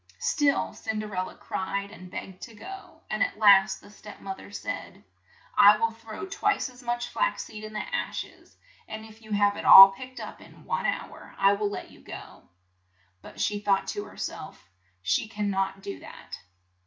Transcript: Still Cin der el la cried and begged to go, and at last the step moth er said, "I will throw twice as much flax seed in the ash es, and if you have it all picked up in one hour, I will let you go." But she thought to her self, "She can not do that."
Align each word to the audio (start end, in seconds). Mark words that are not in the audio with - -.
Still 0.17 0.73
Cin 0.73 0.97
der 0.97 1.13
el 1.13 1.27
la 1.27 1.35
cried 1.35 1.91
and 1.91 2.09
begged 2.09 2.41
to 2.41 2.55
go, 2.55 3.01
and 3.11 3.21
at 3.21 3.37
last 3.37 3.81
the 3.81 3.91
step 3.91 4.19
moth 4.19 4.39
er 4.39 4.49
said, 4.49 5.03
"I 5.55 5.77
will 5.77 5.91
throw 5.91 6.25
twice 6.25 6.71
as 6.71 6.81
much 6.81 7.09
flax 7.09 7.45
seed 7.45 7.63
in 7.63 7.73
the 7.73 7.81
ash 7.95 8.25
es, 8.25 8.57
and 8.87 9.05
if 9.05 9.21
you 9.21 9.31
have 9.33 9.57
it 9.57 9.63
all 9.63 9.91
picked 9.91 10.19
up 10.19 10.41
in 10.41 10.65
one 10.65 10.87
hour, 10.87 11.35
I 11.37 11.53
will 11.53 11.69
let 11.69 11.91
you 11.91 11.99
go." 12.01 12.49
But 13.21 13.39
she 13.39 13.59
thought 13.59 13.85
to 13.89 14.05
her 14.05 14.17
self, 14.17 14.67
"She 15.03 15.27
can 15.27 15.51
not 15.51 15.83
do 15.83 15.99
that." 15.99 16.39